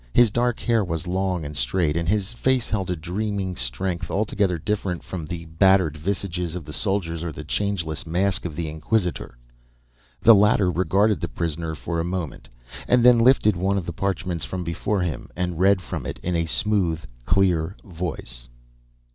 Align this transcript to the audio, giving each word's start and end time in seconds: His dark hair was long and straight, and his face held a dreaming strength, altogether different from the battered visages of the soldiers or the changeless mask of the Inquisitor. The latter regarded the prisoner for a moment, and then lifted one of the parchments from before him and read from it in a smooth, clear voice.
His 0.15 0.31
dark 0.31 0.59
hair 0.59 0.83
was 0.83 1.05
long 1.05 1.45
and 1.45 1.55
straight, 1.55 1.95
and 1.95 2.09
his 2.09 2.31
face 2.31 2.67
held 2.69 2.89
a 2.89 2.95
dreaming 2.95 3.55
strength, 3.55 4.09
altogether 4.09 4.57
different 4.57 5.03
from 5.03 5.27
the 5.27 5.45
battered 5.45 5.95
visages 5.95 6.55
of 6.55 6.65
the 6.65 6.73
soldiers 6.73 7.23
or 7.23 7.31
the 7.31 7.43
changeless 7.43 8.07
mask 8.07 8.43
of 8.43 8.55
the 8.55 8.67
Inquisitor. 8.67 9.37
The 10.19 10.33
latter 10.33 10.71
regarded 10.71 11.21
the 11.21 11.27
prisoner 11.27 11.75
for 11.75 11.99
a 11.99 12.03
moment, 12.03 12.49
and 12.87 13.05
then 13.05 13.19
lifted 13.19 13.55
one 13.55 13.77
of 13.77 13.85
the 13.85 13.93
parchments 13.93 14.43
from 14.43 14.63
before 14.63 15.01
him 15.01 15.27
and 15.35 15.59
read 15.59 15.83
from 15.83 16.07
it 16.07 16.19
in 16.23 16.35
a 16.35 16.47
smooth, 16.47 17.03
clear 17.27 17.75
voice. 17.85 18.47